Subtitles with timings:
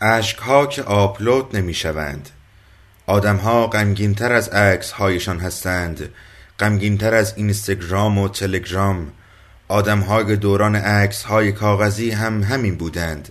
[0.00, 2.30] اشکها که آپلود نمی شوند
[3.06, 6.08] آدمها غمگینتر از عکس هایشان هستند.
[6.58, 9.12] غمگینتر از اینستاگرام و تلگرام.
[9.68, 13.28] آدمهای دوران عکس های کاغذی هم همین بودند.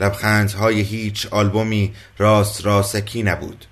[0.00, 3.64] لبخندهای هیچ آلبومی راست راسکی نبود.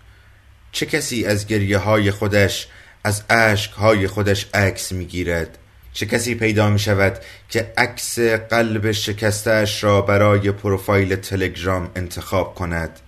[0.72, 2.68] چه کسی از گریه های خودش
[3.04, 5.58] از عشق های خودش عکس می‌گیرد؟
[5.94, 7.18] چه کسی پیدا می شود
[7.48, 13.00] که عکس قلب شکستش را برای پروفایل تلگرام انتخاب کند؟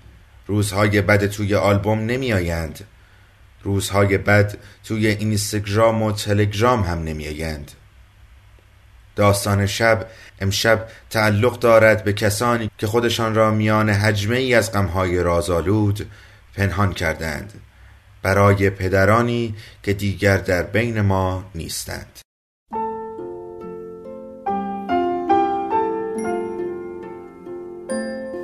[0.46, 2.80] روزهای بد توی آلبوم نمی آیند.
[3.62, 7.70] روزهای بد توی اینستاگرام و تلگرام هم نمی آیند.
[9.16, 10.06] داستان شب
[10.40, 16.10] امشب تعلق دارد به کسانی که خودشان را میان حجمه ای از غمهای رازآلود
[16.54, 17.52] پنهان کردند
[18.22, 22.25] برای پدرانی که دیگر در بین ما نیستند.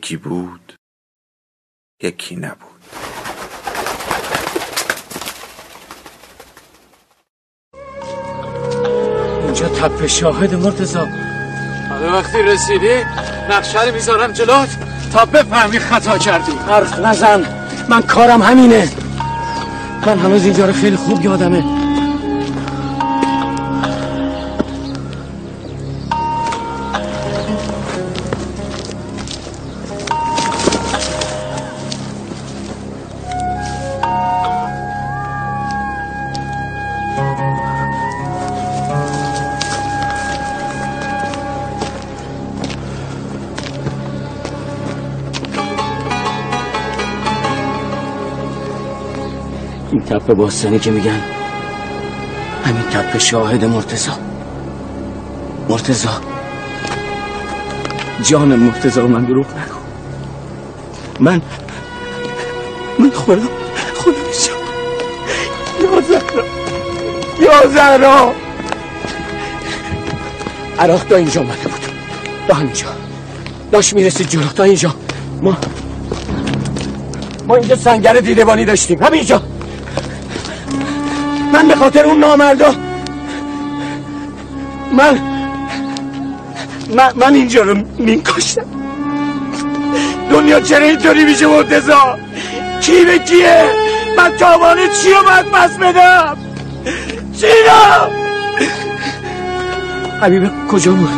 [0.00, 0.72] یکی بود
[2.02, 2.80] یکی نبود.
[9.44, 11.06] اینجا تپه شاهد مرتزا
[11.88, 13.04] حالا وقتی رسیدی
[13.50, 14.68] نقشه رو می‌ذارم جلوت
[15.12, 16.52] تا بفهمی خطا کردی.
[16.52, 17.44] حرف نزن.
[17.88, 18.88] من کارم همینه.
[20.06, 21.79] من هنوز اینجا رو خیلی خوب یادمه.
[50.30, 51.20] تپه باستانی که میگن
[52.64, 54.12] همین تپه شاهد مرتزا
[55.68, 56.20] مرتزا
[58.22, 59.78] جان مرتزا من دروغ نگو.
[61.20, 61.42] من
[62.98, 63.48] من خودم
[63.94, 64.16] خودم
[65.82, 66.44] یا زهرا
[67.40, 68.32] یا زهرا.
[70.78, 71.80] عراق تا اینجا اومده بود.
[72.48, 72.86] تا همینجا.
[73.72, 74.46] داشت می‌رسید جلو.
[74.46, 74.94] تا اینجا.
[75.42, 75.56] ما
[77.48, 79.02] ما اینجا سنگر دیدبانی داشتیم.
[79.02, 79.42] همینجا.
[81.52, 82.74] من به خاطر اون نامردا
[84.92, 85.18] من
[86.94, 87.76] من, من اینجا رو
[88.24, 88.64] کاشتم
[90.30, 92.18] دنیا چرا اینطوری میشه مرتزا
[92.80, 93.64] کی به کیه؟
[94.16, 96.36] من تاوان چی رو باید پس بدم؟
[97.40, 98.10] چی رو؟
[100.20, 101.10] حبیبه کجا بود؟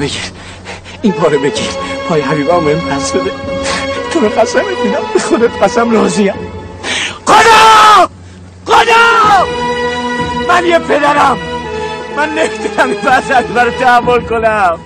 [0.00, 0.22] بگیر.
[1.02, 1.70] این پاره بگیر.
[2.08, 3.30] پای حبیبم بهم پس بده.
[4.10, 5.00] تو رو قسم میدم.
[5.14, 6.34] به خودت قسم راضیم.
[7.26, 8.08] خدا
[8.64, 9.46] خدا
[10.48, 11.38] من یه پدرم.
[12.16, 14.78] من نمی‌تونم این وسط برای تحمل کنم.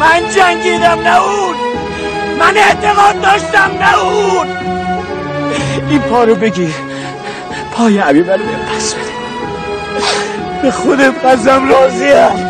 [0.00, 1.54] من جنگیدم نه اون.
[2.38, 4.46] من اعتقاد داشتم نه اون.
[5.90, 6.74] این پارو بگیر.
[7.72, 9.10] پای حبیبه رو پس بده.
[10.62, 12.49] به خودم قسم راضیم.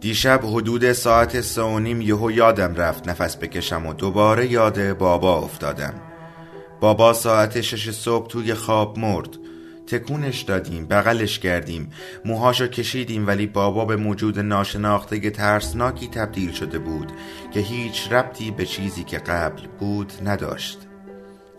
[0.00, 5.38] دیشب حدود ساعت سه و نیم یهو یادم رفت نفس بکشم و دوباره یاد بابا
[5.38, 5.94] افتادم.
[6.80, 9.28] بابا ساعت شش صبح توی خواب مرد.
[9.86, 11.90] تکونش دادیم بغلش کردیم.
[12.24, 17.12] موهاشو کشیدیم ولی بابا به موجود ناشناخته ترسناکی تبدیل شده بود
[17.54, 20.89] که هیچ ربطی به چیزی که قبل بود نداشت.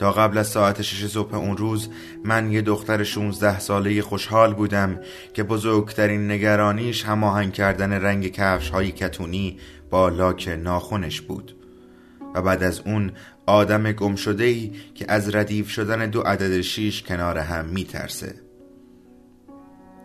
[0.01, 1.89] تا قبل از ساعت شش صبح اون روز
[2.23, 4.99] من یه دختر 16 ساله خوشحال بودم
[5.33, 9.59] که بزرگترین نگرانیش هماهنگ کردن رنگ کفش های کتونی
[9.89, 11.55] با لاک ناخونش بود.
[12.35, 13.11] و بعد از اون
[13.45, 18.35] آدم گم شده ای که از ردیف شدن دو عدد شیش کنار هم میترسه.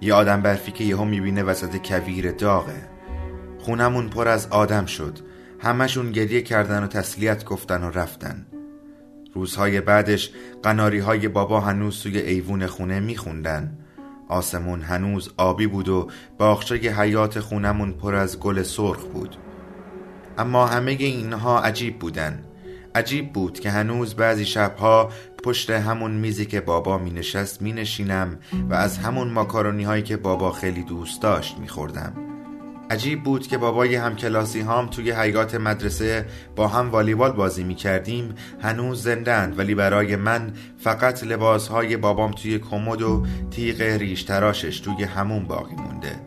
[0.00, 2.88] یه آدم برفی که یهو می‌بینه وسط کویر داغه.
[3.58, 5.18] خونمون پر از آدم شد.
[5.60, 8.46] همشون گریه کردن و تسلیت گفتن و رفتن.
[9.36, 10.30] روزهای بعدش
[10.62, 13.78] قناری های بابا هنوز توی ایوون خونه میخوندن.
[14.28, 19.36] آسمون هنوز آبی بود و باخچه حیات خونمون پر از گل سرخ بود.
[20.38, 22.44] اما همه اینها عجیب بودن.
[22.94, 25.10] عجیب بود که هنوز بعضی شبها
[25.44, 28.38] پشت همون میزی که بابا می نشست می نشینم
[28.70, 32.25] و از همون ماکارونی هایی که بابا خیلی دوست داشت می خوردم.
[32.90, 37.74] عجیب بود که بابای هم کلاسی هام توی حیات مدرسه با هم والیبال بازی می
[37.74, 44.22] کردیم هنوز زندند ولی برای من فقط لباس های بابام توی کمد و تیغ ریش
[44.22, 46.20] تراشش توی همون باقی مونده.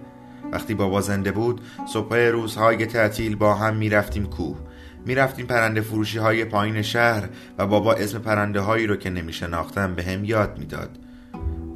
[0.51, 1.61] وقتی بابا زنده بود
[1.93, 4.57] صبح روزهای تعطیل با هم می‌رفتیم کوه.
[5.05, 9.95] می‌رفتیم پرنده فروشی های پایین شهر و بابا اسم پرنده هایی رو که نمی شناختم
[9.95, 10.89] به هم یاد می‌داد.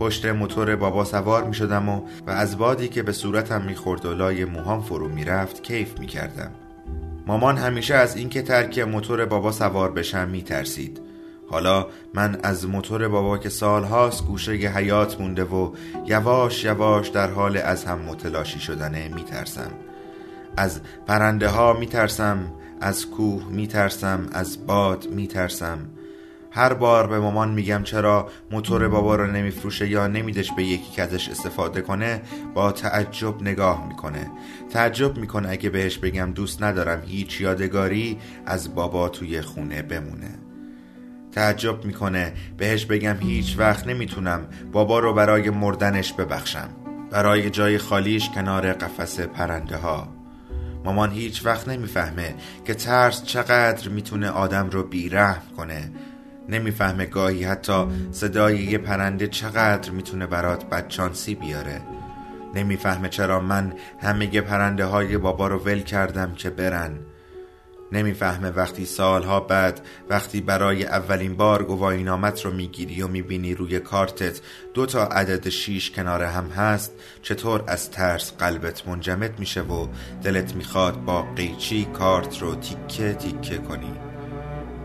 [0.03, 4.05] پشت موتور بابا سوار می شدم و, و از بادی که به صورتم می خورد
[4.05, 6.51] و لای موهام فرو می رفت کیف می کردم.
[7.27, 11.01] مامان همیشه از اینکه ترک موتور بابا سوار بشم می ترسید.
[11.49, 15.71] حالا من از موتور بابا که سالهاست گوشه ی حیات مونده و
[16.05, 19.71] یواش یواش در حال از هم متلاشی شدنه می ترسم.
[20.57, 22.51] از پرنده ها می ترسم
[22.81, 25.77] از کوه میترسم از باد میترسم
[26.55, 31.01] هر بار به مامان میگم چرا موتور بابا رو نمیفروشه یا نمیدش به یکی که
[31.01, 32.21] ازش استفاده کنه
[32.53, 34.31] با تعجب نگاه می‌کنه.
[34.69, 40.39] تعجب می‌کنه اگه بهش بگم دوست ندارم هیچ یادگاری از بابا توی خونه بمونه.
[41.31, 46.69] تعجب می‌کنه بهش بگم هیچ وقت نمی‌تونم بابا رو برای مردنش ببخشم.
[47.11, 50.07] برای جای خالیش کنار قفس پرنده ها
[50.85, 52.35] مامان هیچ وقت نمی‌فهمه
[52.65, 55.91] که ترس چقدر می‌تونه آدم رو بیرحم کنه.
[56.49, 61.81] نمی‌فهمه گاهی حتی صدای یه پرنده چقدر می‌تونه برات بدچانسی بیاره.
[62.55, 66.99] نمی‌فهمه چرا من همه پرنده های بابا رو ول کردم که برن.
[67.91, 74.41] نمی‌فهمه وقتی سالها بعد وقتی برای اولین بار گواهینامت رو می‌گیری و می‌بینی روی کارتت
[74.73, 76.91] دو تا عدد شیش کنار هم هست
[77.21, 79.87] چطور از ترس قلبت منجمد میشه و
[80.23, 84.12] دلت می‌خواد با قیچی کارت رو تیکه تیکه کنی؟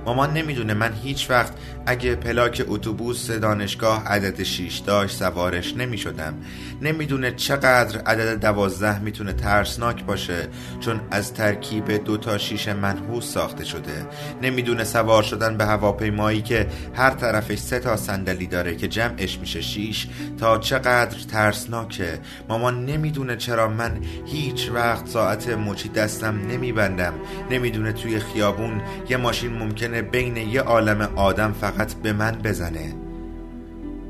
[0.09, 1.53] مامان نمی‌دونه من هیچ وقت
[1.87, 6.35] اگه پلاک اتوبوس دانشگاه عدد 6 داشت سوارش نمی شدم
[6.83, 10.49] نمی‌دونه چقدر عدد دوازده می‌تونه ترسناک باشه
[10.81, 14.07] چون از ترکیب دو تا شیش منحوس ساخته شده.
[14.43, 19.61] نمی‌دونه سوار شدن به هواپیمایی که هر طرفش سه تا صندلی داره که جمعش میشه
[19.61, 20.09] شیش
[20.39, 22.19] تا چقدر ترسناکه.
[22.49, 27.15] مامان نمی‌دونه چرا من هیچ وقت ساعت مچی دستم نمیبندم.
[27.51, 32.95] نمی‌دونه توی خیابون یه ماشین ممکنه بین یه عالم آدم فقط به من بزنه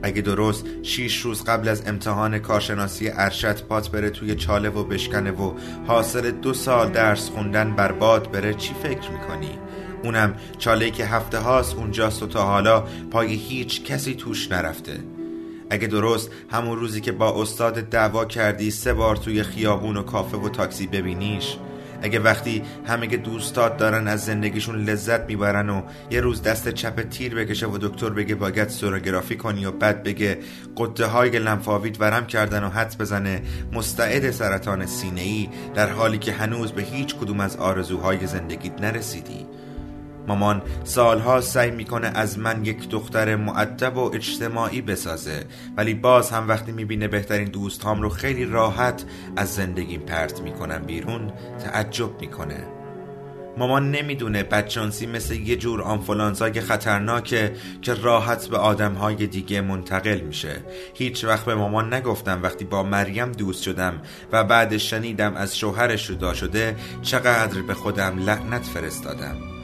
[0.02, 5.30] اگه درست شیش روز قبل از امتحان کارشناسی ارشد پات بره توی چاله و بشکنه
[5.30, 5.52] و
[5.86, 9.58] حاصل دو سال درس خوندن برباد بره چی فکر می‌کنی؟
[10.02, 15.00] اونم چاله که هفته هاست اونجاست و تا حالا پای هیچ کسی توش نرفته
[15.70, 20.36] اگه درست همون روزی که با استاد دعوا کردی سه بار توی خیابون و کافه
[20.36, 21.56] و تاکسی ببینیش
[22.02, 27.34] اگه وقتی همه دوستات دارن از زندگیشون لذت می‌برن و یه روز دست چپ تیر
[27.34, 30.38] بکشه و دکتر بگه باید سونوگرافی کنی و بعد بگه
[30.76, 36.32] قده های لنفاوید ورم کردن و حدس بزنه مستعد سرطان سینه ای در حالی که
[36.32, 39.46] هنوز به هیچ کدوم از آرزوهای زندگیت نرسیدی.
[40.28, 45.44] مامان سالها سعی می‌کنه از من یک دختر معدب و اجتماعی بسازه.
[45.76, 49.04] ولی باز هم وقتی می‌بینه بهترین دوست هام رو خیلی راحت
[49.36, 51.32] از زندگیم پرت می‌کنم بیرون
[51.64, 52.64] تعجب می‌کنه.
[53.58, 60.56] مامان نمی‌دونه بدشانسی مثل یه جور آنفولانزای خطرناکه که راحت به آدمهای دیگه منتقل میشه.
[60.94, 66.08] هیچ وقت به مامان نگفتم وقتی با مریم دوست شدم و بعد شنیدم از شوهرش
[66.08, 69.57] جدا شده چقدر به خودم لعنت فرستادم.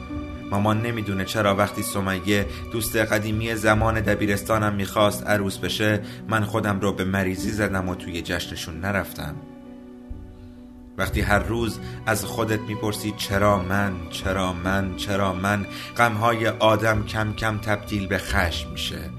[0.51, 6.93] مامان نمی‌دونه چرا وقتی سمیه دوست قدیمی زمان دبیرستانم می‌خواست عروس بشه من خودم رو
[6.93, 9.35] به مریضی زدم و توی جشنشون نرفتم.
[10.97, 15.65] وقتی هر روز از خودت می‌پرسی چرا من چرا من چرا من
[15.97, 19.09] غمهای آدم کم کم تبدیل به خشم میشه.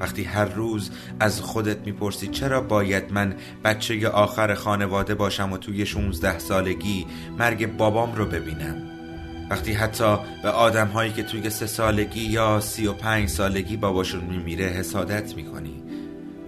[0.00, 3.34] وقتی هر روز از خودت می‌پرسی چرا باید من
[3.64, 7.06] بچه آخر خانواده باشم و توی 16 سالگی
[7.38, 8.89] مرگ بابام رو ببینم.
[9.50, 14.24] وقتی حتی به آدم هایی که توی سه سالگی یا سی و پنج سالگی باباشون
[14.24, 15.82] میمیره حسادت می‌کنی.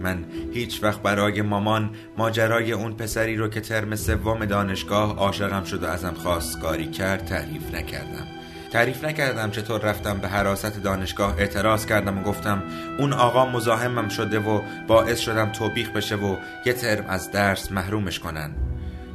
[0.01, 5.83] من هیچ وقت برای مامان ماجرای اون پسری رو که ترم سوم دانشگاه عاشقم شد
[5.83, 8.27] و ازم خواستگاری کرد تعریف نکردم.
[8.71, 12.63] تعریف نکردم چطور رفتم به حراست دانشگاه اعتراض کردم و گفتم
[12.99, 18.19] اون آقا مزاحمم شده و باعث شدم توبیخ بشه و یه ترم از درس محرومش
[18.19, 18.51] کنن.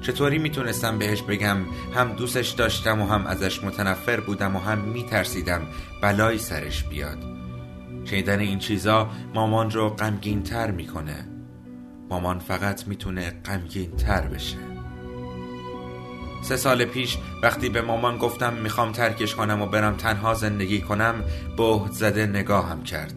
[0.01, 1.57] چطوری می‌تونستم بهش بگم
[1.95, 5.63] هم دوستش داشتم و هم ازش متنفر بودم و هم میترسیدم.
[6.03, 7.19] بلایی سرش بیاد.
[8.05, 11.29] شنیدن این چیزا مامان رو غمگین تر می‌کنه.
[12.11, 14.57] مامان فقط می‌تونه غمگین تر بشه.
[16.43, 21.15] سه سال پیش وقتی به مامان گفتم می‌خوام ترکش کنم و برم تنها زندگی کنم
[21.57, 23.15] بهت زده نگاهم کرد.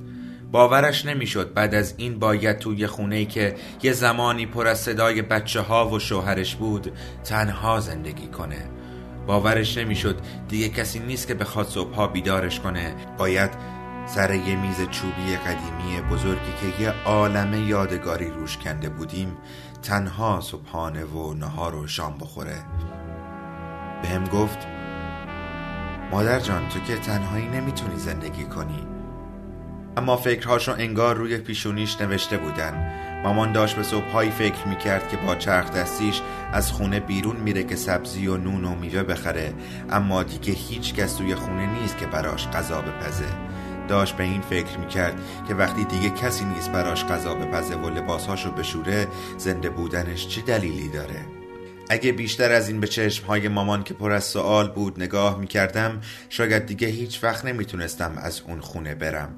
[0.51, 5.61] باورش نمی‌شد بعد از این باید توی خونه که یه زمانی پر از صدای بچه
[5.61, 6.91] ها و شوهرش بود
[7.23, 8.69] تنها زندگی کنه.
[9.27, 12.95] باورش نمی‌شد دیگه کسی نیست که بخواد صبحها بیدارش کنه.
[13.17, 13.51] باید
[14.05, 19.37] سر یه میز چوبی قدیمی بزرگی که یه عالم یادگاری روش کنده بودیم
[19.83, 22.57] تنها صبحانه و نهار و شام بخوره.
[24.01, 24.57] بهم گفت
[26.11, 28.90] مادر جان تو که تنهایی نمی‌تونی زندگی کنی.
[29.97, 32.91] اما فکرهاشو انگار روی پیشونیش نوشته بودن.
[33.23, 36.21] مامان داشت به صبحهایی فکر می‌کرد که با چرخ دستیش
[36.53, 39.53] از خونه بیرون میره که سبزی و نون و میوه بخره.
[39.89, 43.25] اما دیگه هیچ کس توی خونه نیست که براش غذا بپزه.
[43.87, 45.13] داشت به این فکر می‌کرد
[45.47, 49.07] که وقتی دیگه کسی نیست براش غذا بپزه و لباسهاشو بشوره
[49.37, 51.25] زنده بودنش چه دلیلی داره؟
[51.89, 56.65] اگه بیشتر از این به چشمهای مامان که پر از سوال بود نگاه می‌کردم شاید
[56.65, 59.35] دیگه هیچ وقت نمی‌تونستم از اون خونه برم.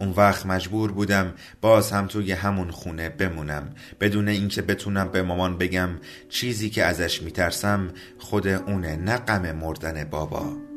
[0.00, 3.74] اون وقت مجبور بودم باز هم توی همون خونه بمونم.
[4.00, 5.88] بدون اینکه بتونم به مامان بگم
[6.28, 7.88] چیزی که ازش میترسم
[8.18, 10.67] خود اونه نه غم مردن بابا.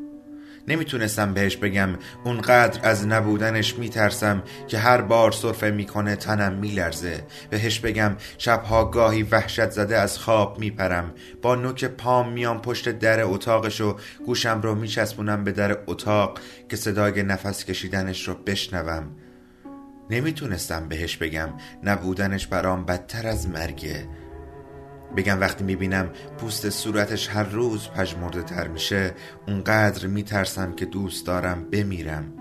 [0.68, 1.88] نمی‌تونستم بهش بگم
[2.24, 7.24] اونقدر از نبودنش میترسم که هر بار صرفه می‌کنه تنم میلرزه.
[7.50, 11.14] بهش بگم شبها گاهی وحشت زده از خواب میپرم.
[11.42, 16.38] با نوک پام میام پشت در اتاقش و گوشم رو میچسبونم به در اتاق
[16.68, 19.04] که صدای نفس کشیدنش رو بشنوم.
[20.10, 21.48] نمی‌تونستم بهش بگم
[21.84, 24.08] نبودنش برام بدتر از مرگه.
[25.16, 29.14] بگم وقتی می‌بینم پوست صورتش هر روز پژمرده تر میشه
[29.48, 32.32] اونقدر میترسم که دوست دارم بمیرم.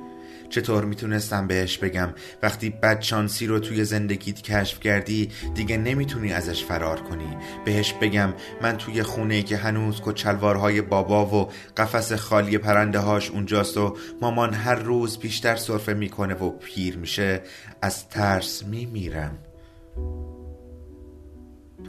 [0.50, 2.10] چطور می‌تونستم بهش بگم
[2.44, 7.38] وقتی بدشانسی رو توی زندگیت کشف کردی دیگه نمی‌تونی ازش فرار کنی.
[7.66, 13.78] بهش بگم من توی خونه که هنوز کچلوارهای بابا و قفس خالی پرنده هاش اونجاست
[13.78, 17.42] و مامان هر روز بیشتر صرفه می‌کنه و پیر میشه
[17.82, 19.38] از ترس میمیرم.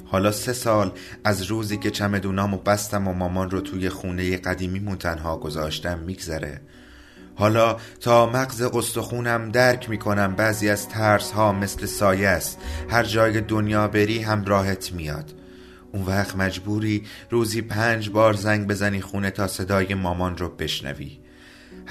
[0.04, 0.92] حالا سه سال
[1.24, 6.60] از روزی که چمدونامو بستم و مامان رو توی خونه قدیمیمون تنها گذاشتم میگذره.
[7.34, 12.58] حالا تا مغز استخونم درک می‌کنم بعضی از ترس ها مثل سایه است.
[12.90, 15.34] هر جای دنیا بری هم راحت میاد.
[15.92, 21.21] اون وقت مجبوری روزی پنج بار زنگ بزنی خونه تا صدای مامان رو بشنوی.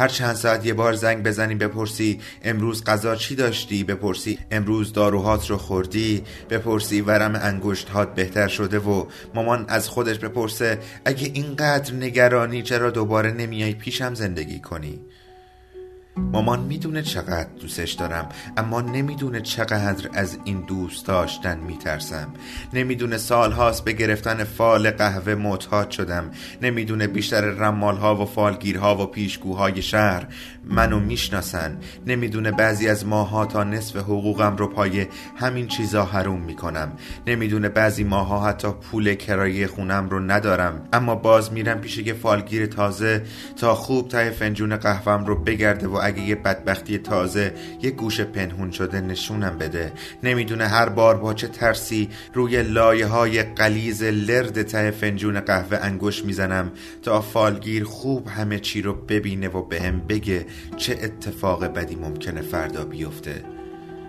[0.02, 5.50] هر چند ساعت یه بار زنگ بزنی بپرسی امروز غذا چی داشتی؟ بپرسی امروز داروهات
[5.50, 11.94] رو خوردی؟ بپرسی ورم انگشت هات بهتر شده و مامان از خودش بپرسه اگه اینقدر
[11.94, 15.00] نگرانی چرا دوباره نمیای پیشم زندگی کنی؟
[16.18, 22.28] مامان می‌دونه چقدر دوستش دارم اما نمی‌دونه چقدر از این دوست داشتن میترسم.
[22.74, 26.32] نمی‌دونه سالهاست به گرفتن فال قهوه معتاد شدم.
[26.62, 30.28] نمی‌دونه بیشتر رمالها و فالگیرها و پیشگوهای شهر
[30.66, 31.78] منو می‌شناسن.
[32.08, 36.92] نمی‌دونه بعضی از ماها تا نصف حقوقم رو پای همین چیزا حروم می‌کنم.
[37.28, 40.88] نمی‌دونه بعضی ماها حتی پول کرایه خونم رو ندارم.
[40.94, 43.24] اما باز میرم پیش یه فالگیر تازه
[43.58, 48.72] تا خوب ته فنجون قهوهم رو بگرده و اگه یه بدبختی تازه یه گوش پنهون
[48.72, 49.92] شده نشونم بده.
[50.24, 56.26] نمی‌دونه هر بار با چه ترسی روی لایه های قلیز لرد ته فنجون قهوه انگوش
[56.26, 60.46] می‌زنم تا فالگیر خوب همه چی رو ببینه و بهم به بگه
[60.78, 63.61] چه اتفاق بدی ممکنه فردا بیفته.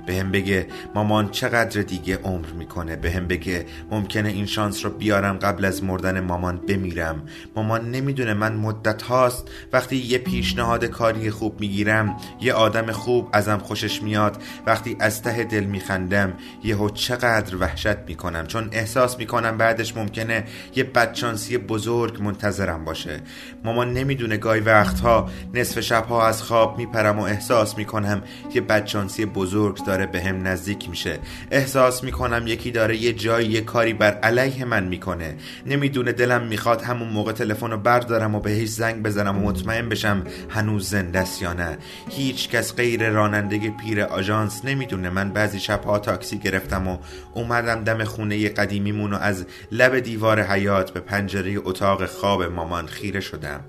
[0.06, 2.96] به هم بگه مامان چقدر دیگه عمر می‌کنه.
[2.96, 7.22] به هم بگه ممکنه این شانس رو بیارم قبل از مردن مامان بمیرم.
[7.56, 9.48] مامان نمی‌دونه من مدت هاست.
[9.72, 14.42] وقتی یه پیشنهاد کاری خوب می‌گیرم یه آدم خوب ازم خوشش میاد.
[14.66, 16.32] وقتی از ته دل میخندم
[16.64, 18.46] یهو چقدر وحشت می‌کنم.
[18.46, 20.44] چون احساس می‌کنم بعدش ممکنه
[20.76, 23.20] یه بدشانسی بزرگ منتظرم باشه.
[23.64, 28.22] مامان نمی‌دونه گاهی وقتها نصف شبها از خواب میپرم و احساس می‌کنم
[28.54, 31.18] یه بدشانسی بزرگ داره به هم نزدیک میشه.
[31.50, 35.34] احساس می‌کنم یکی داره یه جایی یه کاری بر علیه من می‌کنه.
[35.66, 40.24] نمی‌دونه دلم می‌خواد همون موقع تلفن رو بردارم و بهش زنگ بزنم و مطمئن بشم
[40.48, 41.78] هنوز زنده است یا نه.
[42.10, 45.10] هیچ کس غیر راننده پیر آژانس نمی‌دونه.
[45.10, 46.98] من بعضی شبها تاکسی گرفتم و
[47.34, 53.20] اومدم دم خونه قدیمیمون و از لب دیوار حیات به پنجره اتاق خواب مامان خیره
[53.20, 53.60] شدم.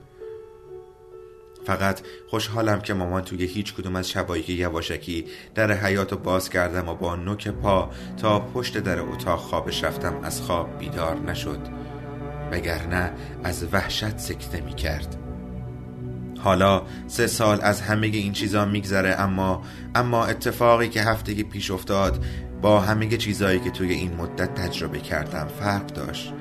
[1.65, 6.49] فقط خوشحالم که مامان توی هیچ کدوم از شبایی که یواشکی در حیات رو باز
[6.49, 10.19] کردم و با نوک پا تا پشت در اتاق خوابش رفتم.
[10.23, 11.59] از خواب بیدار نشد
[12.51, 13.11] وگرنه
[13.43, 15.17] از وحشت سکته می کرد.
[16.39, 19.61] حالا سه سال از همه این چیزا میگذره اما
[19.95, 22.25] اما اتفاقی که هفته پیش افتاد
[22.61, 26.33] با همه چیزایی که توی این مدت تجربه کردم فرق داشت.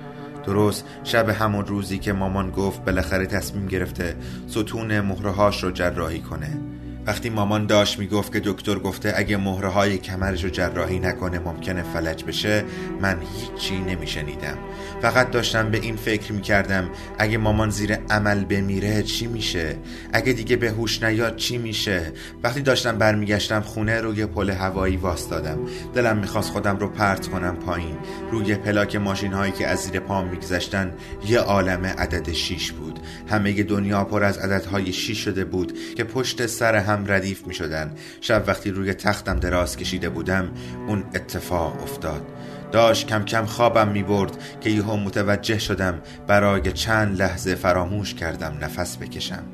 [0.46, 4.16] درست شب همون روزی که مامان گفت بالاخره تصمیم گرفته
[4.48, 6.58] ستون مهرهاش رو جراحی کنه.
[7.06, 11.82] وقتی مامان داشت می‌گفت که دکتر گفته اگه مهره های کمرش رو جراحی نکنه ممکنه
[11.82, 12.64] فلج بشه
[13.00, 14.58] من هیچی نمیشنیدم.
[15.02, 19.76] فقط داشتم به این فکر می‌کردم اگه مامان زیر عمل بمیره چی میشه؟
[20.12, 25.58] اگه دیگه به هوش نیاد چی میشه؟ وقتی داشتم برمیگشتم خونه روی پل هوایی واستادم
[25.94, 27.96] دلم می‌خواست خودم رو پرت کنم پایین.
[28.30, 30.92] روی پلاک ماشین هایی که از زیر پام میگذشتن
[31.26, 32.98] یه عالم عدد شیش بود.
[33.30, 37.94] همه دنیا پر از عددهای شیش شده بود که پشت سر هم ردیف می شدن
[38.20, 40.50] شب وقتی روی تختم دراز کشیده بودم
[40.88, 42.26] اون اتفاق افتاد.
[42.72, 48.58] داشت کم کم خوابم می برد که یهو متوجه شدم برای چند لحظه فراموش کردم
[48.60, 49.44] نفس بکشم.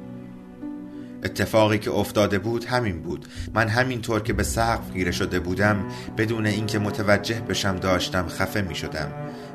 [1.25, 3.27] اتفاقی که افتاده بود همین بود.
[3.55, 5.85] من همینطور که به سقف گیره شده بودم
[6.17, 9.13] بدون اینکه متوجه بشم داشتم خفه می شدم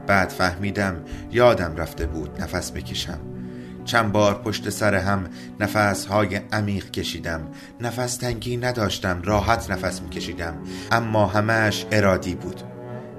[0.08, 0.96] بعد فهمیدم
[1.32, 3.33] یادم رفته بود نفس بکشم.
[3.86, 7.48] چند بار پشت سر هم نفس های عمیق کشیدم.
[7.82, 10.58] نفس تنگی نداشتم راحت نفس می کشیدم
[10.92, 12.62] اما همش ارادی بود.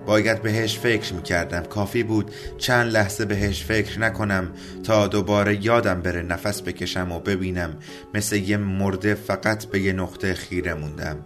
[0.06, 4.50] باید بهش فکر می کردم کافی بود چند لحظه بهش فکر نکنم
[4.84, 7.76] تا دوباره یادم بره نفس بکشم و ببینم
[8.14, 11.16] مثل یه مرده فقط به یه نقطه خیره موندم.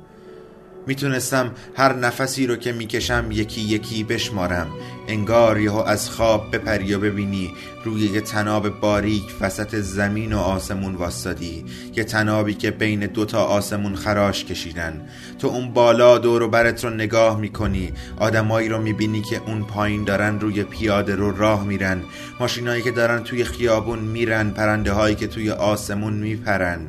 [0.89, 4.69] می‌تونستم هر نفسی رو که می‌کشم یکی یکی بشمارم.
[5.09, 7.55] انگار یهو از خواب بپری و ببینی
[7.85, 11.65] روی یه تناب باریک وسط زمین و آسمون واستادی
[11.97, 15.09] یه تنابی که بین دوتا آسمون خراش کشیدن.
[15.39, 17.93] تو اون بالا دور و برت رو نگاه می‌کنی.
[18.17, 22.03] آدمایی رو می‌بینی که اون پایین دارن روی پیاده رو راه میرن.
[22.41, 26.81] ماشینایی که دارن توی خیابون میرن پرنده هایی که توی آسمون میپرن.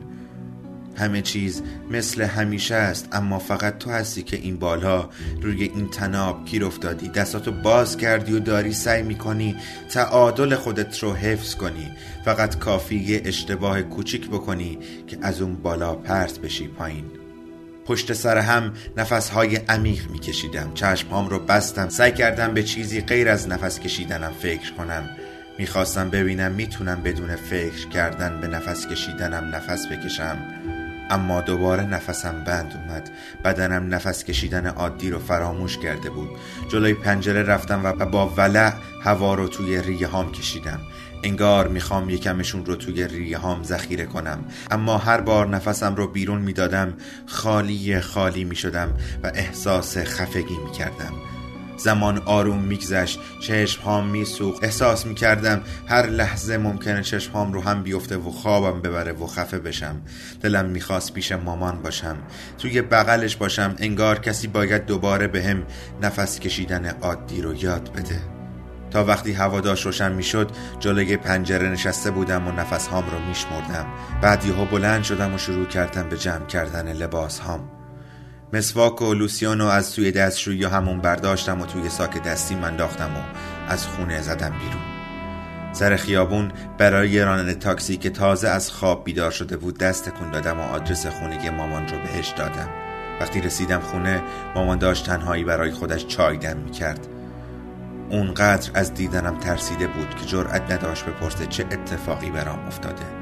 [1.00, 5.10] همه چیز مثل همیشه است اما فقط تو هستی که این بالا
[5.42, 7.10] روی این تناب گیر افتادی.
[7.10, 9.56] دستاتو باز کردی و داری سعی می‌کنی
[9.90, 11.92] تعادل خودت رو حفظ کنی.
[12.26, 17.06] فقط کافی یه اشتباه کوچیک بکنی که از اون بالا پرت بشی پایین.
[17.86, 20.72] پشت سر هم نفسهای عمیق میکشیدم.
[20.74, 21.90] چشمهام رو بستم.
[21.90, 25.10] سعی کردم به چیزی غیر از نفس کشیدنم فکر کنم.
[25.58, 30.38] می‌خواستم ببینم می‌تونم بدون فکر کردن به نفس کشیدنم نفس بکشم.
[31.10, 33.10] اما دوباره نفسم بند اومد.
[33.44, 36.30] بدنم نفس کشیدن عادی رو فراموش کرده بود.
[36.72, 40.80] جلوی پنجره رفتم و با ولع هوا رو توی ریه هام کشیدم.
[41.24, 44.46] انگار می‌خوام یکمشون رو توی ریه هام ذخیره کنم.
[44.72, 46.94] اما هر بار نفسم رو بیرون می‌دادم
[47.26, 48.94] خالی خالی می‌شدم
[49.24, 51.14] و احساس خفگی می‌کردم.
[51.80, 54.64] زمان آروم میگذشت چشم هام میسوخت.
[54.64, 59.60] احساس می‌کردم هر لحظه ممکنه چشم هام رو هم بیفته و خوابم ببره و خفه
[59.60, 60.02] بشم.
[60.42, 62.18] دلم می‌خواست پیش مامان باشم.
[62.58, 65.64] توی بغلش باشم انگار کسی باید دوباره به هم
[66.02, 68.22] نفس کشیدن عادی رو یاد بده.
[68.92, 73.86] تا وقتی هواداش روشن می‌شد جلوی پنجره نشسته بودم و نفس هام رو میشمردم.
[74.22, 77.79] بعد یهو بلند شدم و شروع کردم به جمع کردن لباس هام
[78.54, 83.20] مسواک و لوسیانو از توی دستشویی همون برداشتم و توی ساک دستی انداختم و
[83.68, 84.82] از خونه زدم بیرون.
[85.74, 90.60] سر خیابون برای راننده تاکسی که تازه از خواب بیدار شده بود دست تکون دادم
[90.60, 92.70] و آدرس خونه مامان رو بهش دادم.
[93.22, 94.24] وقتی رسیدم خونه
[94.56, 97.08] مامان داشت تنهایی برای خودش چای دم می‌کرد.
[98.10, 103.19] اونقدر از دیدنم ترسیده بود که جرأت نداشت بپرسه چه اتفاقی برام افتاده.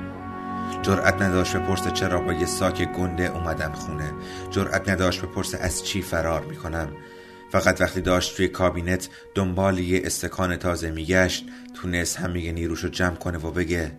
[0.81, 4.13] جرأت نداشت بپرسه چرا با یه ساک گنده اومدم خونه.
[4.51, 6.89] جرأت نداشت بپرسه از چی فرار می‌کنم
[7.51, 13.15] فقط وقتی داشت توی کابینت دنبال یه استکان تازه میگشت تونست همه نیروش رو جمع
[13.15, 13.91] کنه و بگه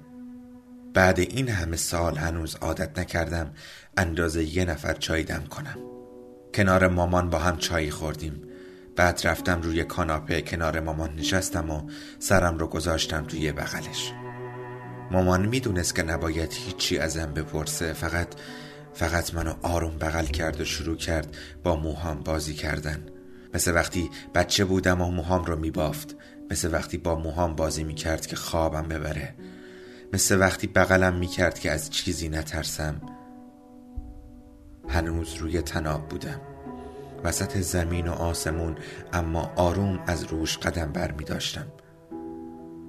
[0.94, 3.52] بعد این همه سال هنوز عادت نکردم
[3.96, 5.78] اندازه یه نفر چای دم کنم.
[6.54, 8.42] کنار مامان با هم چای خوردیم.
[8.96, 14.12] بعد رفتم روی کاناپه کنار مامان نشستم و سرم رو گذاشتم توی بغلش.
[15.10, 17.92] مامان می‌دونست که نباید هیچی ازم بپرسه.
[17.92, 18.28] فقط
[18.94, 23.06] فقط منو آروم بغل کرد و شروع کرد با موهام بازی کردن.
[23.54, 26.16] مثل وقتی بچه بودم و موهام رو میبافت.
[26.50, 29.34] مثل وقتی با موهام بازی می‌کرد که خوابم ببره.
[30.12, 33.00] مثل وقتی بغلم می‌کرد که از چیزی نترسم.
[34.88, 36.40] هنوز روی تناب بودم.
[37.24, 38.76] وسط زمین و آسمون
[39.12, 41.66] اما آروم از روش قدم بر می داشتم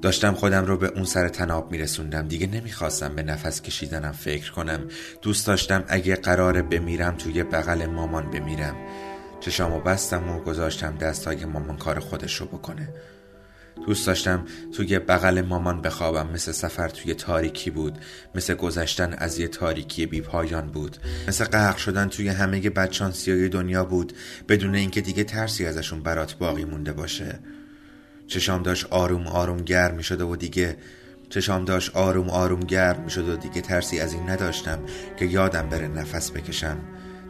[0.02, 4.52] داشتم خودم رو به اون سر تناب می رسوندم دیگه نمی‌خواستم به نفس کشیدنم فکر
[4.52, 4.80] کنم.
[5.22, 8.76] دوست داشتم اگه قرار بمیرم توی بغل مامان بمیرم.
[9.40, 12.94] چشامو بستم و گذاشتم دست تا که مامان کار خودش رو بکنه.
[13.88, 16.30] دوست داشتم توی بغل مامان بخوابم.
[16.34, 17.98] مثل سفر توی تاریکی بود.
[18.36, 20.98] مثل گذشتن از یه تاریکی بیپایان بود.
[21.28, 24.14] مثل غرق شدن توی همه بچان سیای دنیا بود.
[24.50, 27.40] بدون اینکه دیگه ترسی ازشون برات باقی مونده باشه.
[28.30, 30.78] چشام داشت آروم آروم گرم می شده و دیگه
[31.30, 34.80] چشام داشت آروم آروم گرم می شده و دیگه ترسی از این نداشتم
[35.18, 36.78] که یادم بره نفس بکشم.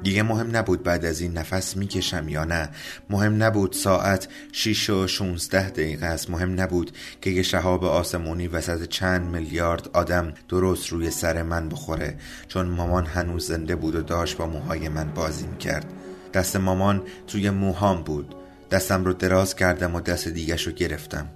[0.03, 2.69] دیگه مهم نبود بعد از این نفس می‌کشم یا نه.
[3.09, 6.29] مهم نبود ساعت 6 و 16 دقیقه است.
[6.29, 12.15] مهم نبود که یه شهاب آسمونی وسط چند میلیارد آدم درست روی سر من بخوره
[12.47, 15.93] چون مامان هنوز زنده بود و داشت با موهای من بازی می‌کرد.
[16.33, 18.35] دست مامان توی موهام بود.
[18.71, 21.29] دستم رو دراز کردم و دست دیگش رو گرفتم.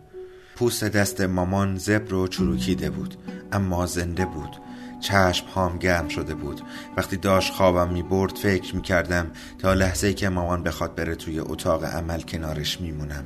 [0.56, 3.16] پوست دست مامان زبر و چروکیده بود
[3.52, 4.58] اما زنده بود.
[5.00, 6.62] چشم هام گرم شده بود.
[6.98, 11.40] وقتی داشت خوابم می برد فکر می کردم تا لحظه که مامان بخواد بره توی
[11.40, 13.26] اتاق عمل کنارش میمونم.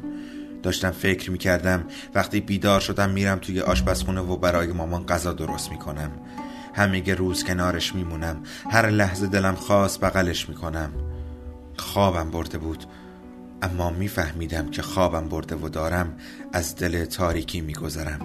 [0.64, 1.84] داشتم فکر می کردم
[2.16, 6.12] وقتی بیدار شدم میرم توی آشپزخونه و برای مامان غذا درست می کنم
[6.74, 8.44] همه روز کنارش میمونم.
[8.72, 10.92] هر لحظه دلم خواست بغلش می‌کنم.
[11.78, 12.86] خوابم برده بود.
[13.62, 16.18] اما میفهمیدم که خوابم برده و دارم
[16.54, 18.20] از دل تاریکی میگذرم.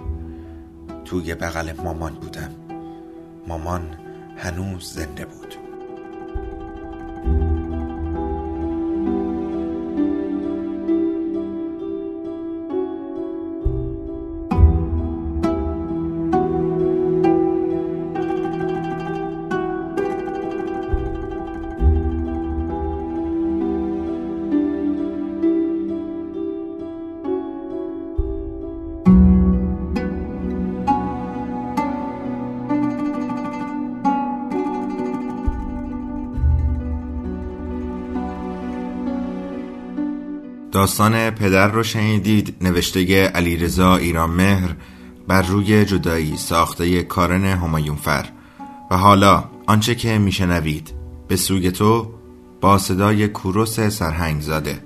[1.05, 2.51] توی بغل مامان بودم.
[3.47, 3.97] مامان
[4.37, 5.62] هنوز زنده بود.
[40.83, 44.75] داستان پدر رو شنیدید نوشته علیرضا ایران مهر
[45.27, 48.29] بر روی جدایی ساخته کارن همایونفر.
[48.91, 50.93] و حالا آنچه که میشنوید
[51.27, 52.13] به سوی تو
[52.61, 54.79] با صدای کوروس سرهنگ زاده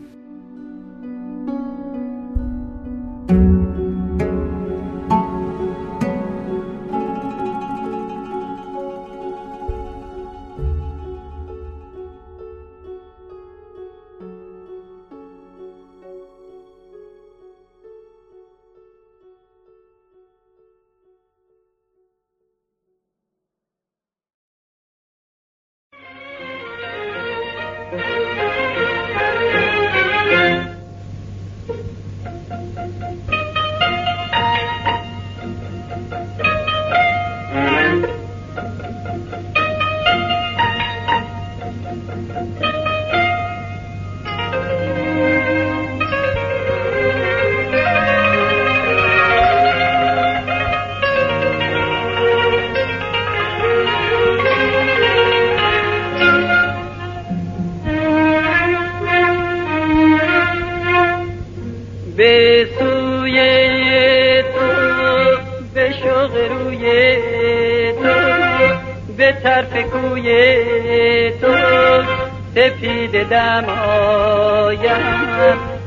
[72.97, 74.89] سپید دمایم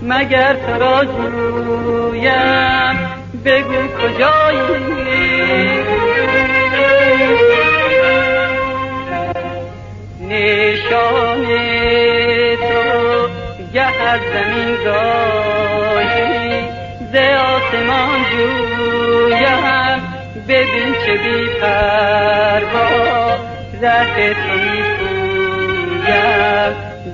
[0.02, 2.98] مگر تو را جویم
[3.44, 4.60] بگو کجایی؟
[10.28, 11.46] نشان
[12.56, 13.28] تو
[13.74, 16.60] گه از زمین گاهی
[17.12, 20.00] ز آسمان جویم.
[20.48, 22.90] ببین چه بی پروا
[23.80, 24.80] زهر تو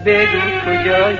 [0.06, 1.18] بگو کجایی.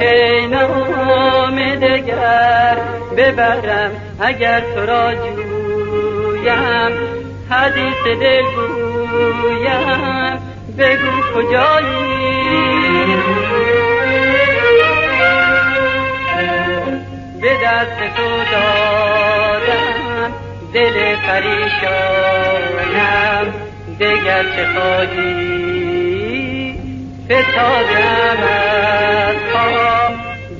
[0.00, 2.76] که نام دگر
[3.16, 6.92] ببرم اگر تو را جویم.
[7.50, 10.38] حدیث دل گویم.
[10.78, 11.96] بگو کجایی؟
[17.40, 20.30] به دست تو دادم.
[20.74, 22.66] دل پریشانم.
[24.00, 26.19] دگر چه خواهی؟
[27.30, 30.08] فتادم از پا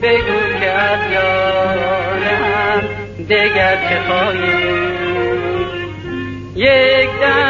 [0.03, 2.83] بگو که از یارم
[3.31, 4.81] دگر چه خواهی.
[6.57, 7.50] یک دم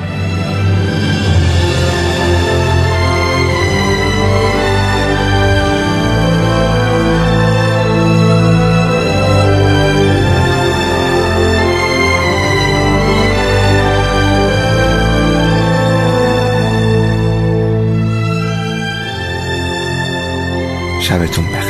[21.11, 21.60] 还未曾